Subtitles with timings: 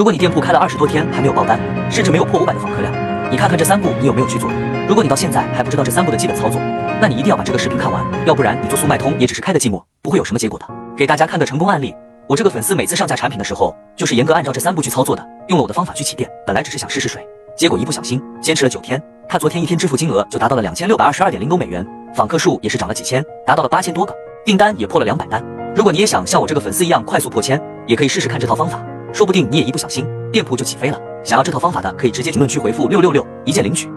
[0.00, 2.90] 如果你店铺开了二十多天还没有爆单，甚至没有破五百的访客量，
[3.30, 4.50] 你看看这三步你有没有去做？
[4.88, 6.58] 如果你到现在还不知道这三步的基本操作，
[7.02, 10.64] 那你一定要把这个视频看完，要不然你做速卖通也只是开的寂寞，不会有什么结果的。
[10.96, 11.94] 给大家看个成功案例，
[12.26, 17.22] 我这个粉丝每次上架产品的时候，就是严格按照这三步去操作的，用了我的方法去起店，本来只是想试试水，
[17.54, 18.98] 结果一不小心坚持了九天，
[19.28, 24.14] 他昨天一天支付金额就达到了两千六百二十二点零多美元，访客数也是涨了几千，达到了八千多个，
[24.46, 25.44] 订单也破了两百单。
[25.76, 28.82] 如果你也想像我这个粉丝一样快速破千，也可以试试看这套方法。
[29.12, 31.00] 说不定你也一不小心，店铺就起飞了。
[31.24, 33.88] 想要这套方法的，可以直接评论区回复六六六，一键领取。